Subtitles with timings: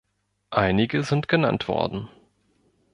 [0.49, 2.09] Einige sind genannt worden.